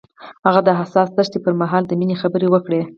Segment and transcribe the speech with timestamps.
[0.45, 2.81] هغه د حساس دښته پر مهال د مینې خبرې وکړې.